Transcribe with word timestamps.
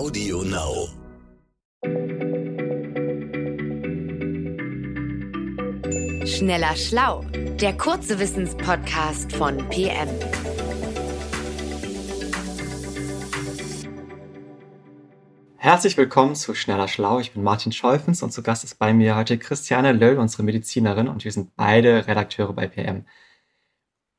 Audio 0.00 0.42
Now. 0.44 0.88
Schneller 6.24 6.74
Schlau, 6.74 7.22
der 7.60 7.76
kurze 7.76 8.18
Wissenspodcast 8.18 9.30
von 9.34 9.58
PM. 9.68 10.08
Herzlich 15.58 15.98
willkommen 15.98 16.34
zu 16.34 16.54
Schneller 16.54 16.88
Schlau. 16.88 17.20
Ich 17.20 17.32
bin 17.32 17.42
Martin 17.42 17.70
Scheufens 17.70 18.22
und 18.22 18.32
zu 18.32 18.42
Gast 18.42 18.64
ist 18.64 18.78
bei 18.78 18.94
mir 18.94 19.16
heute 19.16 19.36
Christiane 19.36 19.92
Löll, 19.92 20.18
unsere 20.18 20.44
Medizinerin, 20.44 21.08
und 21.08 21.26
wir 21.26 21.32
sind 21.32 21.54
beide 21.56 22.06
Redakteure 22.06 22.54
bei 22.54 22.68
PM. 22.68 23.04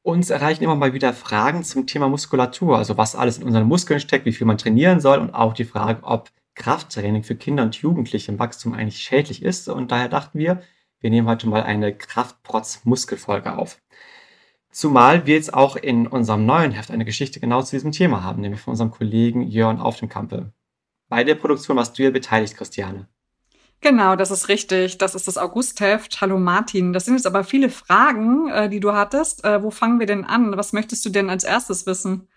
Uns 0.03 0.31
erreichen 0.31 0.63
immer 0.63 0.75
mal 0.75 0.93
wieder 0.93 1.13
Fragen 1.13 1.63
zum 1.63 1.85
Thema 1.85 2.09
Muskulatur, 2.09 2.77
also 2.77 2.97
was 2.97 3.15
alles 3.15 3.37
in 3.37 3.43
unseren 3.43 3.67
Muskeln 3.67 3.99
steckt, 3.99 4.25
wie 4.25 4.33
viel 4.33 4.47
man 4.47 4.57
trainieren 4.57 4.99
soll 4.99 5.19
und 5.19 5.33
auch 5.33 5.53
die 5.53 5.65
Frage, 5.65 6.03
ob 6.03 6.31
Krafttraining 6.55 7.23
für 7.23 7.35
Kinder 7.35 7.63
und 7.63 7.75
Jugendliche 7.75 8.31
im 8.31 8.39
Wachstum 8.39 8.73
eigentlich 8.73 8.99
schädlich 8.99 9.43
ist. 9.43 9.69
Und 9.69 9.91
daher 9.91 10.09
dachten 10.09 10.39
wir, 10.39 10.61
wir 10.99 11.09
nehmen 11.11 11.27
heute 11.27 11.47
mal 11.47 11.63
eine 11.63 11.95
Kraftprotz-Muskelfolge 11.95 13.55
auf. 13.55 13.79
Zumal 14.71 15.25
wir 15.27 15.35
jetzt 15.35 15.53
auch 15.53 15.75
in 15.75 16.07
unserem 16.07 16.45
neuen 16.45 16.71
Heft 16.71 16.91
eine 16.91 17.05
Geschichte 17.05 17.39
genau 17.39 17.61
zu 17.61 17.75
diesem 17.75 17.91
Thema 17.91 18.23
haben, 18.23 18.41
nämlich 18.41 18.61
von 18.61 18.71
unserem 18.71 18.91
Kollegen 18.91 19.43
Jörn 19.43 19.79
Auf 19.79 19.97
dem 19.97 20.09
Kampe. 20.09 20.53
Bei 21.09 21.23
der 21.23 21.35
Produktion 21.35 21.77
warst 21.77 21.99
du 21.99 22.03
ja 22.03 22.09
beteiligt, 22.09 22.55
Christiane. 22.55 23.07
Genau, 23.81 24.15
das 24.15 24.29
ist 24.29 24.47
richtig. 24.47 24.99
Das 24.99 25.15
ist 25.15 25.27
das 25.27 25.39
Augustheft. 25.39 26.21
Hallo 26.21 26.37
Martin. 26.37 26.93
Das 26.93 27.05
sind 27.05 27.15
jetzt 27.15 27.25
aber 27.25 27.43
viele 27.43 27.69
Fragen, 27.69 28.47
äh, 28.49 28.69
die 28.69 28.79
du 28.79 28.93
hattest. 28.93 29.43
Äh, 29.43 29.63
wo 29.63 29.71
fangen 29.71 29.99
wir 29.99 30.05
denn 30.05 30.23
an? 30.23 30.55
Was 30.55 30.71
möchtest 30.71 31.03
du 31.03 31.09
denn 31.09 31.31
als 31.31 31.43
erstes 31.43 31.87
wissen? 31.87 32.27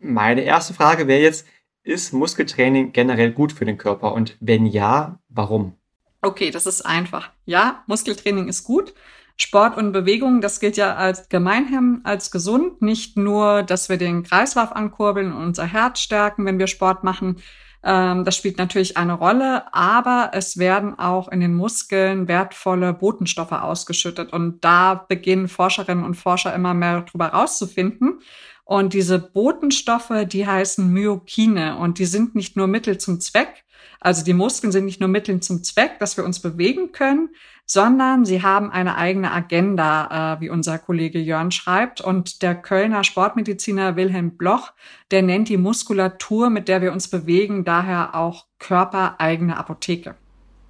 Meine 0.00 0.42
erste 0.42 0.74
Frage 0.74 1.06
wäre 1.06 1.22
jetzt, 1.22 1.46
ist 1.84 2.12
Muskeltraining 2.12 2.92
generell 2.92 3.30
gut 3.30 3.52
für 3.52 3.64
den 3.64 3.78
Körper? 3.78 4.12
Und 4.12 4.36
wenn 4.40 4.66
ja, 4.66 5.20
warum? 5.28 5.76
Okay, 6.20 6.50
das 6.50 6.66
ist 6.66 6.82
einfach. 6.82 7.30
Ja, 7.44 7.84
Muskeltraining 7.86 8.48
ist 8.48 8.64
gut. 8.64 8.92
Sport 9.36 9.76
und 9.76 9.92
Bewegung, 9.92 10.40
das 10.40 10.60
gilt 10.60 10.76
ja 10.76 10.94
als 10.96 11.28
gemeinhin 11.28 12.00
als 12.02 12.32
gesund. 12.32 12.82
Nicht 12.82 13.16
nur, 13.16 13.62
dass 13.62 13.88
wir 13.88 13.98
den 13.98 14.24
Kreislauf 14.24 14.72
ankurbeln 14.72 15.32
und 15.32 15.42
unser 15.44 15.64
Herz 15.64 16.00
stärken, 16.00 16.44
wenn 16.44 16.58
wir 16.58 16.66
Sport 16.66 17.04
machen, 17.04 17.40
ähm, 17.84 18.24
das 18.24 18.36
spielt 18.36 18.58
natürlich 18.58 18.96
eine 18.96 19.14
Rolle, 19.14 19.72
aber 19.74 20.30
es 20.34 20.56
werden 20.56 20.98
auch 20.98 21.28
in 21.28 21.40
den 21.40 21.54
Muskeln 21.54 22.28
wertvolle 22.28 22.92
Botenstoffe 22.92 23.52
ausgeschüttet. 23.52 24.32
Und 24.32 24.64
da 24.64 24.94
beginnen 24.94 25.48
Forscherinnen 25.48 26.04
und 26.04 26.14
Forscher 26.14 26.54
immer 26.54 26.74
mehr 26.74 27.02
darüber 27.02 27.28
rauszufinden. 27.28 28.20
Und 28.64 28.92
diese 28.94 29.18
Botenstoffe, 29.18 30.12
die 30.26 30.46
heißen 30.46 30.88
Myokine 30.88 31.76
und 31.78 31.98
die 31.98 32.06
sind 32.06 32.34
nicht 32.34 32.56
nur 32.56 32.68
Mittel 32.68 32.98
zum 32.98 33.20
Zweck, 33.20 33.64
also 34.02 34.24
die 34.24 34.32
Muskeln 34.32 34.72
sind 34.72 34.84
nicht 34.84 35.00
nur 35.00 35.08
Mittel 35.08 35.40
zum 35.40 35.62
Zweck, 35.62 35.98
dass 35.98 36.16
wir 36.16 36.24
uns 36.24 36.40
bewegen 36.40 36.92
können, 36.92 37.30
sondern 37.66 38.24
sie 38.24 38.42
haben 38.42 38.70
eine 38.70 38.96
eigene 38.96 39.32
Agenda, 39.32 40.34
äh, 40.36 40.40
wie 40.40 40.50
unser 40.50 40.78
Kollege 40.78 41.18
Jörn 41.18 41.52
schreibt. 41.52 42.00
Und 42.00 42.42
der 42.42 42.54
Kölner 42.54 43.04
Sportmediziner 43.04 43.96
Wilhelm 43.96 44.36
Bloch, 44.36 44.72
der 45.10 45.22
nennt 45.22 45.48
die 45.48 45.56
Muskulatur, 45.56 46.50
mit 46.50 46.68
der 46.68 46.82
wir 46.82 46.92
uns 46.92 47.08
bewegen, 47.08 47.64
daher 47.64 48.14
auch 48.14 48.46
körpereigene 48.58 49.56
Apotheke. 49.56 50.16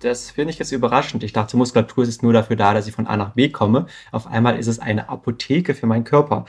Das 0.01 0.31
finde 0.31 0.51
ich 0.51 0.59
jetzt 0.59 0.73
überraschend. 0.73 1.23
Ich 1.23 1.33
dachte, 1.33 1.57
Muskulatur 1.57 2.05
ist 2.05 2.23
nur 2.23 2.33
dafür 2.33 2.57
da, 2.57 2.75
dass 2.75 2.89
ich 2.89 2.95
von 2.95 3.07
A 3.07 3.17
nach 3.17 3.35
B 3.35 3.49
komme. 3.49 3.87
Auf 4.11 4.27
einmal 4.27 4.59
ist 4.59 4.67
es 4.67 4.79
eine 4.79 5.09
Apotheke 5.09 5.75
für 5.75 5.87
meinen 5.87 6.05
Körper. 6.05 6.45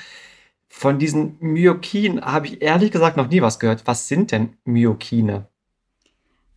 Von 0.68 0.98
diesen 0.98 1.38
Myokinen 1.40 2.26
habe 2.26 2.48
ich 2.48 2.62
ehrlich 2.62 2.92
gesagt 2.92 3.16
noch 3.16 3.30
nie 3.30 3.42
was 3.42 3.60
gehört. 3.60 3.84
Was 3.86 4.08
sind 4.08 4.32
denn 4.32 4.58
Myokine? 4.66 5.48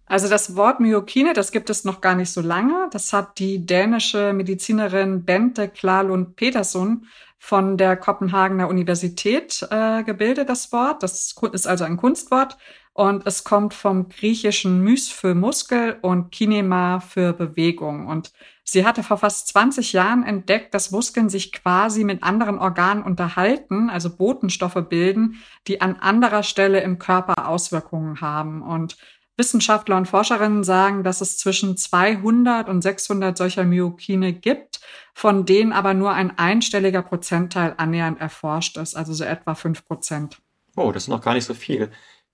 Also 0.06 0.28
das 0.28 0.54
Wort 0.54 0.78
Myokine, 0.78 1.32
das 1.32 1.50
gibt 1.50 1.68
es 1.68 1.84
noch 1.84 2.00
gar 2.00 2.14
nicht 2.14 2.30
so 2.30 2.40
lange. 2.40 2.88
Das 2.92 3.12
hat 3.12 3.38
die 3.38 3.66
dänische 3.66 4.32
Medizinerin 4.32 5.24
Bente 5.24 5.68
Klarlund 5.68 6.36
Peterson 6.36 7.06
von 7.38 7.76
der 7.76 7.96
Kopenhagener 7.96 8.68
Universität 8.68 9.66
äh, 9.70 10.04
gebildet, 10.04 10.48
das 10.48 10.72
Wort. 10.72 11.02
Das 11.02 11.34
ist 11.52 11.66
also 11.66 11.84
ein 11.84 11.96
Kunstwort 11.96 12.56
und 12.96 13.26
es 13.26 13.44
kommt 13.44 13.74
vom 13.74 14.08
griechischen 14.08 14.80
Mys 14.80 15.08
für 15.08 15.34
Muskel 15.34 15.98
und 16.00 16.30
Kinema 16.30 17.00
für 17.00 17.34
Bewegung. 17.34 18.06
Und 18.06 18.32
sie 18.64 18.86
hatte 18.86 19.02
vor 19.02 19.18
fast 19.18 19.48
20 19.48 19.92
Jahren 19.92 20.22
entdeckt, 20.22 20.72
dass 20.72 20.92
Muskeln 20.92 21.28
sich 21.28 21.52
quasi 21.52 22.04
mit 22.04 22.22
anderen 22.22 22.58
Organen 22.58 23.02
unterhalten, 23.02 23.90
also 23.90 24.16
Botenstoffe 24.16 24.82
bilden, 24.88 25.42
die 25.66 25.82
an 25.82 25.96
anderer 25.96 26.42
Stelle 26.42 26.80
im 26.80 26.98
Körper 26.98 27.48
Auswirkungen 27.48 28.22
haben. 28.22 28.62
Und 28.62 28.96
Wissenschaftler 29.36 29.96
und 29.96 30.06
Forscherinnen 30.08 30.64
sagen, 30.64 31.04
dass 31.04 31.20
es 31.20 31.38
zwischen 31.38 31.76
200 31.76 32.68
und 32.68 32.82
600 32.82 33.36
solcher 33.36 33.64
Myokine 33.64 34.32
gibt, 34.32 34.80
von 35.14 35.44
denen 35.44 35.72
aber 35.72 35.94
nur 35.94 36.12
ein 36.12 36.38
einstelliger 36.38 37.02
Prozentteil 37.02 37.74
annähernd 37.76 38.20
erforscht 38.20 38.76
ist, 38.76 38.96
also 38.96 39.12
so 39.12 39.24
etwa 39.24 39.54
fünf 39.54 39.84
Prozent. 39.86 40.40
Oh, 40.76 40.92
das 40.92 41.04
ist 41.04 41.08
noch 41.08 41.22
gar 41.22 41.34
nicht 41.34 41.44
so 41.44 41.54
viel. 41.54 41.90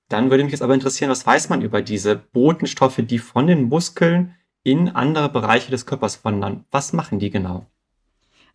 Dann 0.08 0.30
würde 0.30 0.44
mich 0.44 0.52
jetzt 0.52 0.62
aber 0.62 0.74
interessieren, 0.74 1.10
was 1.10 1.26
weiß 1.26 1.48
man 1.48 1.62
über 1.62 1.82
diese 1.82 2.16
Botenstoffe, 2.16 3.00
die 3.02 3.18
von 3.18 3.46
den 3.46 3.64
Muskeln 3.64 4.36
in 4.62 4.90
andere 4.90 5.28
Bereiche 5.28 5.70
des 5.70 5.86
Körpers 5.86 6.24
wandern? 6.24 6.64
Was 6.70 6.92
machen 6.92 7.18
die 7.18 7.30
genau? 7.30 7.66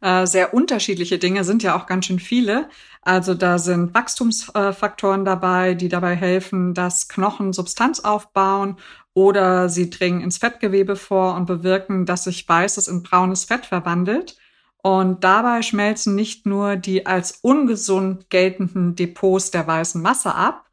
Äh, 0.02 0.28
sehr 0.28 0.53
unterschiedliche 0.53 1.18
Dinge, 1.18 1.44
sind 1.44 1.63
ja 1.63 1.75
auch 1.75 1.88
ganz 1.88 2.06
schön 2.06 2.19
viele. 2.19 2.69
Also 3.02 3.34
da 3.34 3.58
sind 3.58 3.94
Wachstumsfaktoren 3.94 5.25
dabei, 5.25 5.74
die 5.74 5.90
dabei 5.90 6.16
helfen, 6.16 6.74
dass 6.74 7.08
Knochen 7.08 7.53
Substanz 7.53 8.02
aufbauen 8.02 8.78
oder 9.13 9.69
sie 9.69 9.90
dringen 9.90 10.22
ins 10.22 10.38
Fettgewebe 10.38 10.96
vor 10.96 11.36
und 11.36 11.46
bewirken, 11.46 12.06
dass 12.06 12.25
sich 12.25 12.47
weißes 12.47 12.88
in 12.88 13.02
braunes 13.03 13.46
Fett 13.46 13.66
verwandelt. 13.66 14.38
Und 14.84 15.24
dabei 15.24 15.63
schmelzen 15.63 16.16
nicht 16.16 16.46
nur 16.46 16.75
die 16.75 17.06
als 17.07 17.40
ungesund 17.41 18.30
geltenden 18.30 18.96
Depots 18.96 19.52
der 19.52 19.66
weißen 19.66 20.02
Masse 20.02 20.36
ab, 20.36 20.68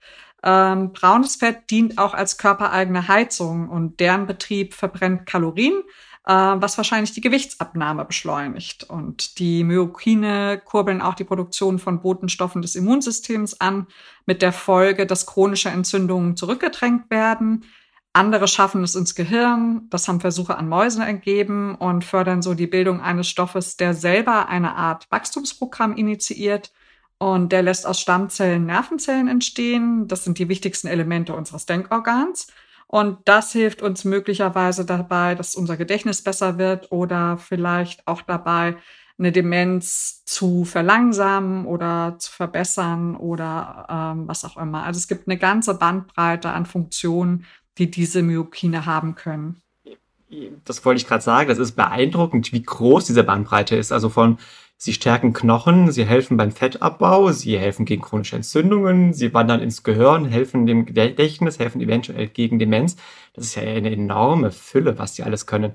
ähm, 0.44 0.92
braunes 0.92 1.36
Fett 1.36 1.70
dient 1.70 1.96
auch 1.96 2.12
als 2.12 2.36
körpereigene 2.36 3.08
Heizung 3.08 3.70
und 3.70 3.98
deren 3.98 4.26
Betrieb 4.26 4.74
verbrennt 4.74 5.24
Kalorien, 5.24 5.82
äh, 6.26 6.32
was 6.32 6.76
wahrscheinlich 6.76 7.12
die 7.12 7.20
Gewichtsabnahme 7.20 8.04
beschleunigt. 8.04 8.84
Und 8.84 9.38
die 9.38 9.64
Myokine 9.64 10.60
kurbeln 10.64 11.02
auch 11.02 11.14
die 11.14 11.24
Produktion 11.24 11.78
von 11.78 12.00
Botenstoffen 12.00 12.62
des 12.62 12.74
Immunsystems 12.74 13.60
an, 13.60 13.86
mit 14.26 14.42
der 14.42 14.52
Folge, 14.52 15.06
dass 15.06 15.26
chronische 15.26 15.68
Entzündungen 15.68 16.36
zurückgedrängt 16.36 17.10
werden. 17.10 17.64
Andere 18.16 18.46
schaffen 18.46 18.84
es 18.84 18.94
ins 18.94 19.16
Gehirn, 19.16 19.88
das 19.90 20.06
haben 20.06 20.20
Versuche 20.20 20.56
an 20.56 20.68
Mäusen 20.68 21.02
ergeben 21.02 21.74
und 21.74 22.04
fördern 22.04 22.42
so 22.42 22.54
die 22.54 22.68
Bildung 22.68 23.00
eines 23.00 23.28
Stoffes, 23.28 23.76
der 23.76 23.92
selber 23.92 24.48
eine 24.48 24.76
Art 24.76 25.10
Wachstumsprogramm 25.10 25.96
initiiert. 25.96 26.72
Und 27.18 27.50
der 27.50 27.62
lässt 27.62 27.86
aus 27.86 28.00
Stammzellen 28.00 28.66
Nervenzellen 28.66 29.28
entstehen. 29.28 30.06
Das 30.08 30.24
sind 30.24 30.38
die 30.38 30.48
wichtigsten 30.48 30.86
Elemente 30.86 31.34
unseres 31.34 31.66
Denkorgans. 31.66 32.46
Und 32.94 33.18
das 33.24 33.50
hilft 33.50 33.82
uns 33.82 34.04
möglicherweise 34.04 34.84
dabei, 34.84 35.34
dass 35.34 35.56
unser 35.56 35.76
Gedächtnis 35.76 36.22
besser 36.22 36.58
wird 36.58 36.92
oder 36.92 37.38
vielleicht 37.38 38.06
auch 38.06 38.22
dabei, 38.22 38.76
eine 39.18 39.32
Demenz 39.32 40.24
zu 40.26 40.64
verlangsamen 40.64 41.66
oder 41.66 42.14
zu 42.20 42.30
verbessern 42.30 43.16
oder 43.16 43.88
ähm, 43.90 44.28
was 44.28 44.44
auch 44.44 44.56
immer. 44.56 44.84
Also 44.84 44.98
es 44.98 45.08
gibt 45.08 45.26
eine 45.26 45.38
ganze 45.38 45.74
Bandbreite 45.74 46.50
an 46.50 46.66
Funktionen, 46.66 47.46
die 47.78 47.90
diese 47.90 48.22
Myokine 48.22 48.86
haben 48.86 49.16
können. 49.16 49.60
Das 50.64 50.84
wollte 50.84 51.00
ich 51.00 51.08
gerade 51.08 51.24
sagen. 51.24 51.48
Das 51.48 51.58
ist 51.58 51.72
beeindruckend, 51.72 52.52
wie 52.52 52.62
groß 52.62 53.06
diese 53.06 53.24
Bandbreite 53.24 53.74
ist. 53.74 53.90
Also 53.90 54.08
von 54.08 54.38
Sie 54.84 54.92
stärken 54.92 55.32
Knochen, 55.32 55.90
sie 55.92 56.04
helfen 56.04 56.36
beim 56.36 56.52
Fettabbau, 56.52 57.32
sie 57.32 57.58
helfen 57.58 57.86
gegen 57.86 58.02
chronische 58.02 58.36
Entzündungen, 58.36 59.14
sie 59.14 59.32
wandern 59.32 59.60
ins 59.62 59.82
Gehirn, 59.82 60.26
helfen 60.26 60.66
dem 60.66 60.84
Gedächtnis, 60.84 61.58
helfen 61.58 61.80
eventuell 61.80 62.28
gegen 62.28 62.58
Demenz. 62.58 62.96
Das 63.32 63.46
ist 63.46 63.54
ja 63.54 63.62
eine 63.62 63.90
enorme 63.90 64.50
Fülle, 64.52 64.98
was 64.98 65.14
sie 65.14 65.22
alles 65.22 65.46
können. 65.46 65.72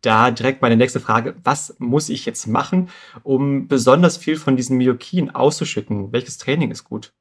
Da 0.00 0.30
direkt 0.30 0.62
meine 0.62 0.78
nächste 0.78 0.98
Frage, 0.98 1.36
was 1.44 1.76
muss 1.78 2.08
ich 2.08 2.24
jetzt 2.24 2.46
machen, 2.46 2.88
um 3.22 3.68
besonders 3.68 4.16
viel 4.16 4.36
von 4.38 4.56
diesen 4.56 4.78
Myokin 4.78 5.28
auszuschütten? 5.28 6.10
Welches 6.12 6.38
Training 6.38 6.70
ist 6.70 6.84
gut? 6.84 7.12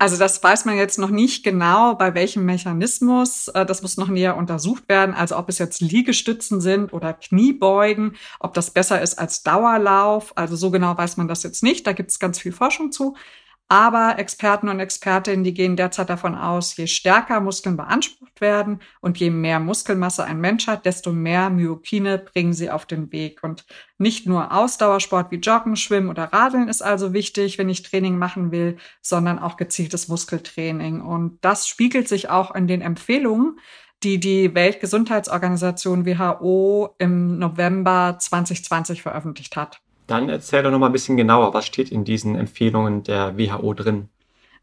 Also 0.00 0.16
das 0.16 0.40
weiß 0.40 0.64
man 0.64 0.76
jetzt 0.76 0.98
noch 0.98 1.10
nicht 1.10 1.42
genau, 1.42 1.96
bei 1.96 2.14
welchem 2.14 2.44
Mechanismus. 2.44 3.48
Äh, 3.48 3.66
das 3.66 3.82
muss 3.82 3.96
noch 3.96 4.08
näher 4.08 4.36
untersucht 4.36 4.88
werden. 4.88 5.12
Also 5.12 5.36
ob 5.36 5.48
es 5.48 5.58
jetzt 5.58 5.80
Liegestützen 5.80 6.60
sind 6.60 6.92
oder 6.92 7.12
Kniebeugen, 7.14 8.16
ob 8.38 8.54
das 8.54 8.70
besser 8.70 9.02
ist 9.02 9.18
als 9.18 9.42
Dauerlauf. 9.42 10.36
Also 10.36 10.54
so 10.54 10.70
genau 10.70 10.96
weiß 10.96 11.16
man 11.16 11.26
das 11.26 11.42
jetzt 11.42 11.64
nicht. 11.64 11.84
Da 11.86 11.92
gibt 11.92 12.10
es 12.10 12.20
ganz 12.20 12.38
viel 12.38 12.52
Forschung 12.52 12.92
zu. 12.92 13.16
Aber 13.70 14.18
Experten 14.18 14.70
und 14.70 14.80
Expertinnen, 14.80 15.44
die 15.44 15.52
gehen 15.52 15.76
derzeit 15.76 16.08
davon 16.08 16.34
aus, 16.34 16.74
je 16.78 16.86
stärker 16.86 17.40
Muskeln 17.40 17.76
beansprucht 17.76 18.40
werden 18.40 18.80
und 19.02 19.18
je 19.18 19.28
mehr 19.28 19.60
Muskelmasse 19.60 20.24
ein 20.24 20.40
Mensch 20.40 20.66
hat, 20.66 20.86
desto 20.86 21.12
mehr 21.12 21.50
Myokine 21.50 22.16
bringen 22.16 22.54
sie 22.54 22.70
auf 22.70 22.86
den 22.86 23.12
Weg. 23.12 23.42
Und 23.42 23.66
nicht 23.98 24.26
nur 24.26 24.52
Ausdauersport 24.52 25.30
wie 25.30 25.36
Joggen, 25.36 25.76
Schwimmen 25.76 26.08
oder 26.08 26.32
Radeln 26.32 26.68
ist 26.68 26.80
also 26.80 27.12
wichtig, 27.12 27.58
wenn 27.58 27.68
ich 27.68 27.82
Training 27.82 28.16
machen 28.16 28.52
will, 28.52 28.78
sondern 29.02 29.38
auch 29.38 29.58
gezieltes 29.58 30.08
Muskeltraining. 30.08 31.02
Und 31.02 31.38
das 31.42 31.68
spiegelt 31.68 32.08
sich 32.08 32.30
auch 32.30 32.54
in 32.54 32.68
den 32.68 32.80
Empfehlungen, 32.80 33.58
die 34.02 34.18
die 34.18 34.54
Weltgesundheitsorganisation 34.54 36.06
WHO 36.06 36.94
im 36.98 37.38
November 37.38 38.16
2020 38.18 39.02
veröffentlicht 39.02 39.56
hat. 39.56 39.82
Dann 40.08 40.28
erzähl 40.28 40.62
doch 40.62 40.70
noch 40.70 40.78
mal 40.78 40.86
ein 40.86 40.92
bisschen 40.92 41.16
genauer, 41.16 41.54
was 41.54 41.66
steht 41.66 41.92
in 41.92 42.04
diesen 42.04 42.34
Empfehlungen 42.34 43.04
der 43.04 43.38
WHO 43.38 43.74
drin? 43.74 44.08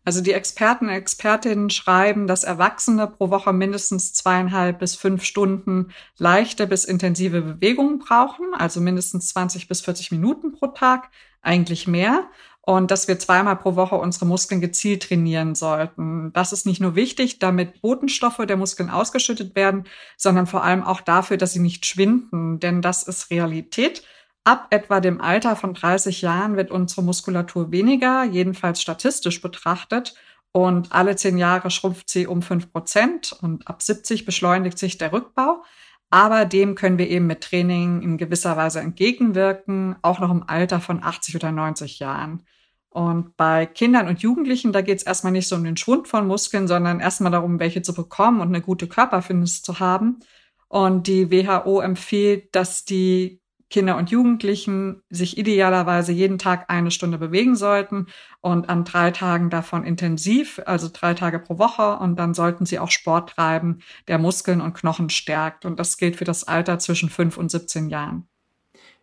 Also 0.03 0.21
die 0.21 0.33
Experten 0.33 0.85
und 0.85 0.93
Expertinnen 0.93 1.69
schreiben, 1.69 2.27
dass 2.27 2.43
Erwachsene 2.43 3.07
pro 3.07 3.29
Woche 3.29 3.53
mindestens 3.53 4.13
zweieinhalb 4.13 4.79
bis 4.79 4.95
fünf 4.95 5.23
Stunden 5.23 5.91
leichte 6.17 6.67
bis 6.67 6.85
intensive 6.85 7.41
Bewegungen 7.41 7.99
brauchen, 7.99 8.45
also 8.55 8.81
mindestens 8.81 9.29
20 9.29 9.67
bis 9.67 9.81
40 9.81 10.11
Minuten 10.11 10.51
pro 10.51 10.67
Tag, 10.67 11.09
eigentlich 11.41 11.87
mehr. 11.87 12.27
Und 12.61 12.89
dass 12.89 13.07
wir 13.07 13.19
zweimal 13.19 13.55
pro 13.55 13.75
Woche 13.75 13.95
unsere 13.95 14.25
Muskeln 14.25 14.61
gezielt 14.61 15.03
trainieren 15.03 15.53
sollten. 15.53 16.33
Das 16.33 16.51
ist 16.51 16.65
nicht 16.65 16.81
nur 16.81 16.95
wichtig, 16.95 17.37
damit 17.37 17.81
Botenstoffe 17.81 18.41
der 18.47 18.57
Muskeln 18.57 18.89
ausgeschüttet 18.89 19.55
werden, 19.55 19.83
sondern 20.17 20.47
vor 20.47 20.63
allem 20.63 20.83
auch 20.83 21.01
dafür, 21.01 21.37
dass 21.37 21.53
sie 21.53 21.59
nicht 21.59 21.85
schwinden. 21.85 22.59
Denn 22.59 22.81
das 22.81 23.03
ist 23.03 23.29
Realität. 23.29 24.03
Ab 24.45 24.67
etwa 24.69 24.99
dem 24.99 25.21
Alter 25.21 25.55
von 25.55 25.73
30 25.73 26.21
Jahren 26.21 26.55
wird 26.55 26.69
unsere 26.69 27.01
Muskulatur 27.01 27.71
weniger, 27.71 28.23
jedenfalls 28.23 28.79
statistisch 28.79 29.41
betrachtet. 29.41 30.13
Und 30.51 30.91
alle 30.91 31.15
zehn 31.15 31.39
Jahre 31.39 31.71
schrumpft 31.71 32.09
sie 32.11 32.27
um 32.27 32.43
fünf 32.43 32.71
Prozent 32.71 33.35
und 33.41 33.67
ab 33.67 33.81
70 33.81 34.23
beschleunigt 34.23 34.77
sich 34.77 34.99
der 34.99 35.11
Rückbau. 35.11 35.63
Aber 36.11 36.45
dem 36.45 36.75
können 36.75 36.99
wir 36.99 37.09
eben 37.09 37.25
mit 37.25 37.41
Training 37.41 38.03
in 38.03 38.17
gewisser 38.17 38.55
Weise 38.55 38.81
entgegenwirken, 38.81 39.95
auch 40.03 40.19
noch 40.19 40.29
im 40.29 40.47
Alter 40.47 40.79
von 40.79 41.03
80 41.03 41.35
oder 41.35 41.51
90 41.51 41.97
Jahren. 41.97 42.43
Und 42.89 43.35
bei 43.37 43.65
Kindern 43.65 44.07
und 44.07 44.21
Jugendlichen, 44.21 44.71
da 44.71 44.81
geht 44.81 44.99
es 44.99 45.03
erstmal 45.03 45.33
nicht 45.33 45.47
so 45.47 45.55
um 45.55 45.63
den 45.63 45.75
Schwund 45.75 46.07
von 46.07 46.27
Muskeln, 46.27 46.67
sondern 46.67 46.99
erstmal 46.99 47.31
darum, 47.31 47.59
welche 47.59 47.81
zu 47.81 47.95
bekommen 47.95 48.41
und 48.41 48.49
eine 48.49 48.61
gute 48.61 48.87
Körperfitness 48.87 49.63
zu 49.63 49.79
haben. 49.79 50.19
Und 50.67 51.07
die 51.07 51.31
WHO 51.31 51.81
empfiehlt, 51.81 52.55
dass 52.55 52.85
die 52.85 53.41
Kinder 53.69 53.97
und 53.97 54.11
Jugendlichen 54.11 55.01
sich 55.09 55.37
idealerweise 55.37 56.11
jeden 56.11 56.37
Tag 56.37 56.65
eine 56.69 56.91
Stunde 56.91 57.17
bewegen 57.17 57.55
sollten 57.55 58.07
und 58.41 58.69
an 58.69 58.83
drei 58.83 59.11
Tagen 59.11 59.49
davon 59.49 59.83
intensiv, 59.83 60.61
also 60.65 60.89
drei 60.91 61.13
Tage 61.13 61.39
pro 61.39 61.57
Woche. 61.57 61.97
Und 61.97 62.17
dann 62.17 62.33
sollten 62.33 62.65
sie 62.65 62.79
auch 62.79 62.91
Sport 62.91 63.31
treiben, 63.31 63.79
der 64.07 64.19
Muskeln 64.19 64.61
und 64.61 64.73
Knochen 64.73 65.09
stärkt. 65.09 65.65
Und 65.65 65.79
das 65.79 65.97
gilt 65.97 66.15
für 66.15 66.25
das 66.25 66.43
Alter 66.43 66.77
zwischen 66.79 67.09
fünf 67.09 67.37
und 67.37 67.49
17 67.49 67.89
Jahren. 67.89 68.27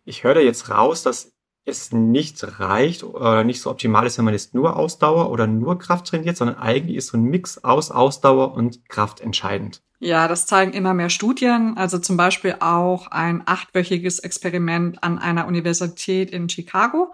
Ich 0.05 0.23
höre 0.23 0.41
jetzt 0.41 0.69
raus, 0.69 1.03
dass 1.03 1.32
es 1.65 1.91
nicht 1.91 2.59
reicht 2.59 3.03
oder 3.03 3.43
nicht 3.43 3.61
so 3.61 3.69
optimal 3.69 4.05
ist, 4.05 4.17
wenn 4.17 4.25
man 4.25 4.33
jetzt 4.33 4.53
nur 4.53 4.75
Ausdauer 4.75 5.31
oder 5.31 5.47
nur 5.47 5.79
Kraft 5.79 6.07
trainiert, 6.07 6.37
sondern 6.37 6.57
eigentlich 6.57 6.97
ist 6.97 7.07
so 7.07 7.17
ein 7.17 7.23
Mix 7.23 7.63
aus 7.63 7.91
Ausdauer 7.91 8.53
und 8.53 8.87
Kraft 8.89 9.21
entscheidend. 9.21 9.81
Ja, 9.99 10.27
das 10.27 10.45
zeigen 10.45 10.73
immer 10.73 10.93
mehr 10.93 11.09
Studien. 11.09 11.77
Also 11.77 11.97
zum 11.97 12.17
Beispiel 12.17 12.57
auch 12.59 13.07
ein 13.07 13.43
achtwöchiges 13.45 14.19
Experiment 14.19 15.01
an 15.01 15.17
einer 15.17 15.47
Universität 15.47 16.31
in 16.31 16.49
Chicago. 16.49 17.13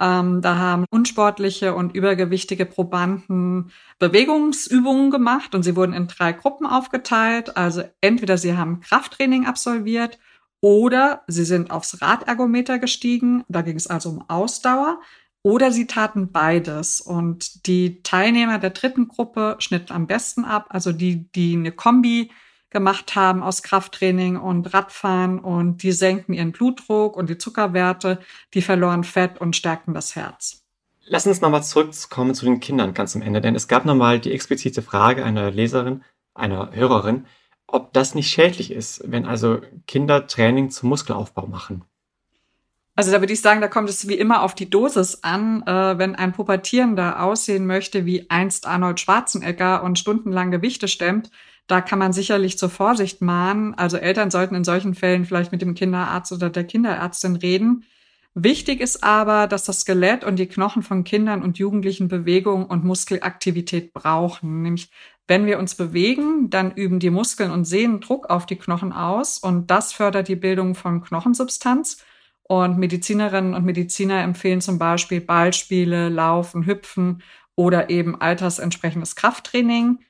Ähm, 0.00 0.40
da 0.40 0.56
haben 0.56 0.86
unsportliche 0.90 1.74
und 1.74 1.94
übergewichtige 1.94 2.64
Probanden 2.64 3.72
Bewegungsübungen 3.98 5.10
gemacht 5.10 5.54
und 5.54 5.62
sie 5.62 5.76
wurden 5.76 5.92
in 5.92 6.06
drei 6.06 6.32
Gruppen 6.32 6.66
aufgeteilt. 6.66 7.58
Also 7.58 7.82
entweder 8.00 8.38
sie 8.38 8.56
haben 8.56 8.80
Krafttraining 8.80 9.46
absolviert 9.46 10.18
oder 10.60 11.22
sie 11.26 11.44
sind 11.44 11.70
aufs 11.70 12.00
Radergometer 12.02 12.78
gestiegen, 12.78 13.44
da 13.48 13.62
ging 13.62 13.76
es 13.76 13.86
also 13.86 14.10
um 14.10 14.24
Ausdauer, 14.28 15.00
oder 15.42 15.72
sie 15.72 15.86
taten 15.86 16.32
beides. 16.32 17.00
Und 17.00 17.66
die 17.66 18.02
Teilnehmer 18.02 18.58
der 18.58 18.70
dritten 18.70 19.08
Gruppe 19.08 19.56
schnitten 19.58 19.92
am 19.92 20.06
besten 20.06 20.44
ab, 20.44 20.66
also 20.68 20.92
die, 20.92 21.30
die 21.32 21.54
eine 21.54 21.72
Kombi 21.72 22.30
gemacht 22.68 23.16
haben 23.16 23.42
aus 23.42 23.62
Krafttraining 23.62 24.36
und 24.36 24.72
Radfahren 24.72 25.40
und 25.40 25.82
die 25.82 25.92
senkten 25.92 26.32
ihren 26.32 26.52
Blutdruck 26.52 27.16
und 27.16 27.28
die 27.28 27.38
Zuckerwerte, 27.38 28.20
die 28.54 28.62
verloren 28.62 29.02
Fett 29.02 29.40
und 29.40 29.56
stärkten 29.56 29.92
das 29.92 30.14
Herz. 30.14 30.62
Lass 31.04 31.26
uns 31.26 31.40
nochmal 31.40 31.64
zurückkommen 31.64 32.34
zu 32.34 32.44
den 32.44 32.60
Kindern 32.60 32.94
ganz 32.94 33.16
am 33.16 33.22
Ende, 33.22 33.40
denn 33.40 33.56
es 33.56 33.66
gab 33.66 33.84
nochmal 33.84 34.20
die 34.20 34.30
explizite 34.30 34.82
Frage 34.82 35.24
einer 35.24 35.50
Leserin, 35.50 36.04
einer 36.34 36.72
Hörerin, 36.72 37.26
ob 37.72 37.92
das 37.92 38.14
nicht 38.14 38.30
schädlich 38.30 38.70
ist, 38.70 39.02
wenn 39.04 39.26
also 39.26 39.60
Kinder 39.86 40.26
Training 40.26 40.70
zum 40.70 40.88
Muskelaufbau 40.88 41.46
machen. 41.46 41.84
Also 42.96 43.12
da 43.12 43.20
würde 43.20 43.32
ich 43.32 43.40
sagen, 43.40 43.60
da 43.60 43.68
kommt 43.68 43.88
es 43.88 44.08
wie 44.08 44.18
immer 44.18 44.42
auf 44.42 44.54
die 44.54 44.68
Dosis 44.68 45.20
an. 45.22 45.62
Äh, 45.66 45.96
wenn 45.98 46.16
ein 46.16 46.32
Pubertierender 46.32 47.22
aussehen 47.22 47.66
möchte 47.66 48.04
wie 48.04 48.28
einst 48.28 48.66
Arnold 48.66 49.00
Schwarzenegger 49.00 49.82
und 49.82 49.98
stundenlang 49.98 50.50
Gewichte 50.50 50.86
stemmt, 50.86 51.30
da 51.66 51.80
kann 51.80 51.98
man 51.98 52.12
sicherlich 52.12 52.58
zur 52.58 52.68
Vorsicht 52.68 53.22
mahnen. 53.22 53.74
Also 53.74 53.96
Eltern 53.96 54.30
sollten 54.30 54.54
in 54.54 54.64
solchen 54.64 54.94
Fällen 54.94 55.24
vielleicht 55.24 55.52
mit 55.52 55.62
dem 55.62 55.74
Kinderarzt 55.74 56.32
oder 56.32 56.50
der 56.50 56.64
Kinderärztin 56.64 57.36
reden. 57.36 57.84
Wichtig 58.34 58.80
ist 58.80 59.02
aber, 59.02 59.48
dass 59.48 59.64
das 59.64 59.80
Skelett 59.80 60.22
und 60.22 60.36
die 60.38 60.46
Knochen 60.46 60.82
von 60.82 61.02
Kindern 61.02 61.42
und 61.42 61.58
Jugendlichen 61.58 62.08
Bewegung 62.08 62.66
und 62.66 62.84
Muskelaktivität 62.84 63.92
brauchen. 63.92 64.62
Nämlich 64.62 64.90
wenn 65.26 65.46
wir 65.46 65.58
uns 65.58 65.74
bewegen, 65.74 66.50
dann 66.50 66.72
üben 66.72 66.98
die 67.00 67.10
Muskeln 67.10 67.50
und 67.50 67.64
Sehnen 67.64 68.00
Druck 68.00 68.30
auf 68.30 68.46
die 68.46 68.56
Knochen 68.56 68.92
aus 68.92 69.38
und 69.38 69.70
das 69.70 69.92
fördert 69.92 70.28
die 70.28 70.36
Bildung 70.36 70.74
von 70.74 71.02
Knochensubstanz. 71.02 72.04
Und 72.42 72.78
Medizinerinnen 72.78 73.54
und 73.54 73.64
Mediziner 73.64 74.22
empfehlen 74.22 74.60
zum 74.60 74.78
Beispiel 74.78 75.20
Ballspiele, 75.20 76.08
Laufen, 76.08 76.66
Hüpfen 76.66 77.22
oder 77.54 77.90
eben 77.90 78.20
altersentsprechendes 78.20 79.14
Krafttraining. 79.14 80.00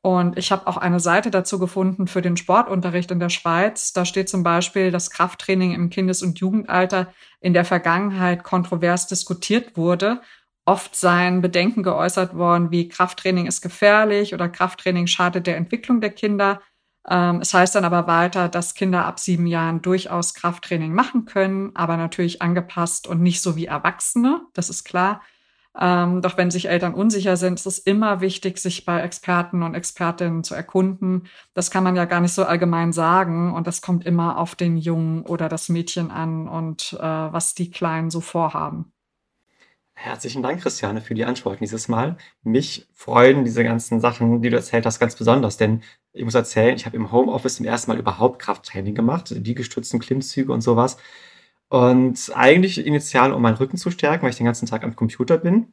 Und 0.00 0.38
ich 0.38 0.52
habe 0.52 0.66
auch 0.66 0.76
eine 0.76 1.00
Seite 1.00 1.30
dazu 1.30 1.58
gefunden 1.58 2.06
für 2.06 2.22
den 2.22 2.36
Sportunterricht 2.36 3.10
in 3.10 3.18
der 3.18 3.30
Schweiz. 3.30 3.92
Da 3.92 4.04
steht 4.04 4.28
zum 4.28 4.42
Beispiel, 4.42 4.90
dass 4.90 5.10
Krafttraining 5.10 5.72
im 5.72 5.90
Kindes- 5.90 6.22
und 6.22 6.38
Jugendalter 6.38 7.12
in 7.40 7.52
der 7.52 7.64
Vergangenheit 7.64 8.44
kontrovers 8.44 9.08
diskutiert 9.08 9.76
wurde 9.76 10.20
oft 10.68 10.94
seien 10.94 11.40
Bedenken 11.40 11.82
geäußert 11.82 12.36
worden, 12.36 12.70
wie 12.70 12.90
Krafttraining 12.90 13.46
ist 13.46 13.62
gefährlich 13.62 14.34
oder 14.34 14.50
Krafttraining 14.50 15.06
schadet 15.06 15.46
der 15.46 15.56
Entwicklung 15.56 16.02
der 16.02 16.10
Kinder. 16.10 16.60
Ähm, 17.08 17.40
es 17.40 17.54
heißt 17.54 17.74
dann 17.74 17.86
aber 17.86 18.06
weiter, 18.06 18.50
dass 18.50 18.74
Kinder 18.74 19.06
ab 19.06 19.18
sieben 19.18 19.46
Jahren 19.46 19.80
durchaus 19.80 20.34
Krafttraining 20.34 20.92
machen 20.92 21.24
können, 21.24 21.74
aber 21.74 21.96
natürlich 21.96 22.42
angepasst 22.42 23.06
und 23.06 23.22
nicht 23.22 23.40
so 23.40 23.56
wie 23.56 23.64
Erwachsene, 23.64 24.42
das 24.52 24.68
ist 24.68 24.84
klar. 24.84 25.22
Ähm, 25.80 26.22
doch 26.22 26.36
wenn 26.36 26.50
sich 26.50 26.68
Eltern 26.68 26.94
unsicher 26.94 27.36
sind, 27.36 27.54
ist 27.54 27.66
es 27.66 27.78
immer 27.78 28.20
wichtig, 28.20 28.58
sich 28.58 28.84
bei 28.84 29.00
Experten 29.00 29.62
und 29.62 29.74
Expertinnen 29.74 30.42
zu 30.42 30.54
erkunden. 30.54 31.28
Das 31.54 31.70
kann 31.70 31.84
man 31.84 31.94
ja 31.94 32.04
gar 32.04 32.20
nicht 32.20 32.34
so 32.34 32.44
allgemein 32.44 32.92
sagen 32.92 33.54
und 33.54 33.66
das 33.66 33.80
kommt 33.80 34.04
immer 34.04 34.38
auf 34.38 34.56
den 34.56 34.76
Jungen 34.76 35.22
oder 35.22 35.48
das 35.48 35.68
Mädchen 35.68 36.10
an 36.10 36.48
und 36.48 36.94
äh, 36.98 37.02
was 37.02 37.54
die 37.54 37.70
Kleinen 37.70 38.10
so 38.10 38.20
vorhaben. 38.20 38.92
Herzlichen 39.94 40.44
Dank, 40.44 40.62
Christiane, 40.62 41.00
für 41.00 41.14
die 41.14 41.24
Antworten 41.24 41.58
dieses 41.64 41.88
Mal. 41.88 42.16
Mich 42.44 42.86
freuen 42.92 43.44
diese 43.44 43.64
ganzen 43.64 44.00
Sachen, 44.00 44.42
die 44.42 44.50
du 44.50 44.56
erzählt 44.56 44.86
hast, 44.86 45.00
ganz 45.00 45.16
besonders, 45.16 45.56
denn 45.56 45.82
ich 46.12 46.24
muss 46.24 46.34
erzählen, 46.34 46.76
ich 46.76 46.86
habe 46.86 46.96
im 46.96 47.10
Homeoffice 47.10 47.56
zum 47.56 47.66
ersten 47.66 47.90
Mal 47.90 47.98
überhaupt 47.98 48.40
Krafttraining 48.40 48.94
gemacht, 48.94 49.34
die 49.36 49.54
gestützten 49.56 49.98
Klimmzüge 49.98 50.52
und 50.52 50.60
sowas. 50.60 50.98
Und 51.68 52.32
eigentlich 52.34 52.84
initial, 52.84 53.32
um 53.32 53.42
meinen 53.42 53.56
Rücken 53.56 53.76
zu 53.76 53.90
stärken, 53.90 54.22
weil 54.22 54.30
ich 54.30 54.36
den 54.36 54.46
ganzen 54.46 54.66
Tag 54.66 54.84
am 54.84 54.96
Computer 54.96 55.36
bin. 55.38 55.72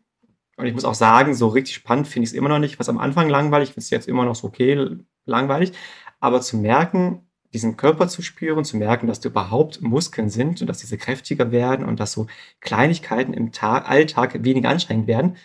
Und 0.57 0.65
ich 0.65 0.73
muss 0.73 0.85
auch 0.85 0.93
sagen, 0.95 1.33
so 1.33 1.47
richtig 1.47 1.75
spannend 1.75 2.07
finde 2.07 2.25
ich 2.25 2.31
es 2.31 2.35
immer 2.35 2.49
noch 2.49 2.59
nicht. 2.59 2.79
Was 2.79 2.89
am 2.89 2.97
Anfang 2.97 3.29
langweilig, 3.29 3.73
ich 3.77 3.89
jetzt 3.89 4.07
immer 4.07 4.25
noch 4.25 4.35
so 4.35 4.47
okay 4.47 4.97
langweilig. 5.25 5.73
Aber 6.19 6.41
zu 6.41 6.57
merken, 6.57 7.25
diesen 7.53 7.77
Körper 7.77 8.07
zu 8.07 8.21
spüren, 8.21 8.65
zu 8.65 8.77
merken, 8.77 9.07
dass 9.07 9.21
da 9.21 9.29
überhaupt 9.29 9.81
Muskeln 9.81 10.29
sind 10.29 10.61
und 10.61 10.67
dass 10.67 10.79
diese 10.79 10.97
kräftiger 10.97 11.51
werden 11.51 11.85
und 11.85 11.99
dass 11.99 12.11
so 12.11 12.27
Kleinigkeiten 12.59 13.33
im 13.33 13.51
Tag, 13.51 13.89
Alltag 13.89 14.43
weniger 14.43 14.69
anstrengend 14.69 15.07
werden, 15.07 15.37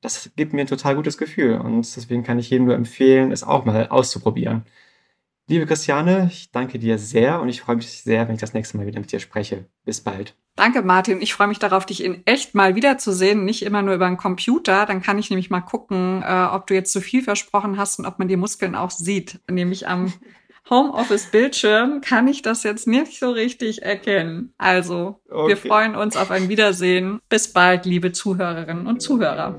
das 0.00 0.30
gibt 0.36 0.52
mir 0.52 0.60
ein 0.62 0.66
total 0.68 0.94
gutes 0.94 1.18
Gefühl. 1.18 1.58
Und 1.58 1.96
deswegen 1.96 2.22
kann 2.22 2.38
ich 2.38 2.50
jedem 2.50 2.66
nur 2.66 2.76
empfehlen, 2.76 3.32
es 3.32 3.42
auch 3.42 3.64
mal 3.64 3.88
auszuprobieren. 3.88 4.64
Liebe 5.50 5.64
Christiane, 5.64 6.28
ich 6.30 6.50
danke 6.52 6.78
dir 6.78 6.98
sehr 6.98 7.40
und 7.40 7.48
ich 7.48 7.62
freue 7.62 7.76
mich 7.76 8.02
sehr, 8.02 8.28
wenn 8.28 8.34
ich 8.34 8.40
das 8.40 8.52
nächste 8.52 8.76
Mal 8.76 8.86
wieder 8.86 9.00
mit 9.00 9.10
dir 9.10 9.18
spreche. 9.18 9.64
Bis 9.86 10.02
bald. 10.02 10.36
Danke, 10.56 10.82
Martin. 10.82 11.22
Ich 11.22 11.32
freue 11.32 11.46
mich 11.46 11.58
darauf, 11.58 11.86
dich 11.86 12.04
in 12.04 12.20
echt 12.26 12.54
mal 12.54 12.74
wiederzusehen, 12.74 13.46
nicht 13.46 13.62
immer 13.62 13.80
nur 13.80 13.94
über 13.94 14.04
einen 14.04 14.18
Computer. 14.18 14.84
Dann 14.84 15.00
kann 15.00 15.18
ich 15.18 15.30
nämlich 15.30 15.48
mal 15.48 15.62
gucken, 15.62 16.22
äh, 16.22 16.48
ob 16.52 16.66
du 16.66 16.74
jetzt 16.74 16.92
zu 16.92 17.00
viel 17.00 17.22
versprochen 17.22 17.78
hast 17.78 17.98
und 17.98 18.04
ob 18.04 18.18
man 18.18 18.28
die 18.28 18.36
Muskeln 18.36 18.74
auch 18.74 18.90
sieht, 18.90 19.40
nämlich 19.50 19.88
am 19.88 20.12
Homeoffice-Bildschirm 20.68 22.02
kann 22.02 22.28
ich 22.28 22.42
das 22.42 22.62
jetzt 22.62 22.86
nicht 22.86 23.18
so 23.18 23.30
richtig 23.30 23.82
erkennen. 23.82 24.52
Also, 24.58 25.18
okay. 25.30 25.48
wir 25.48 25.56
freuen 25.56 25.96
uns 25.96 26.18
auf 26.18 26.30
ein 26.30 26.50
Wiedersehen. 26.50 27.20
Bis 27.30 27.50
bald, 27.54 27.86
liebe 27.86 28.12
Zuhörerinnen 28.12 28.86
und 28.86 29.00
Zuhörer. 29.00 29.58